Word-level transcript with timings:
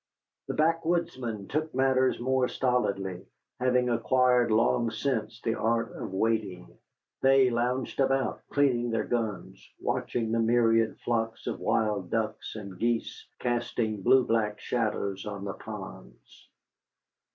The 0.47 0.55
backwoodsmen 0.55 1.47
took 1.47 1.75
matters 1.75 2.19
more 2.19 2.47
stolidly, 2.47 3.23
having 3.59 3.87
acquired 3.87 4.49
long 4.49 4.89
since 4.89 5.39
the 5.41 5.53
art 5.53 5.93
of 5.95 6.11
waiting. 6.11 6.75
They 7.21 7.51
lounged 7.51 7.99
about, 7.99 8.41
cleaning 8.49 8.89
their 8.89 9.03
guns, 9.03 9.63
watching 9.79 10.31
the 10.31 10.39
myriad 10.39 10.97
flocks 11.01 11.45
of 11.45 11.59
wild 11.59 12.09
ducks 12.09 12.55
and 12.55 12.79
geese 12.79 13.27
casting 13.37 14.01
blue 14.01 14.25
black 14.25 14.59
shadows 14.59 15.27
on 15.27 15.43
the 15.45 15.53
ponds. 15.53 16.49